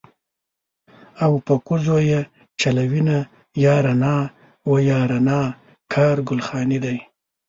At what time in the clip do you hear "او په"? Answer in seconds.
1.23-1.53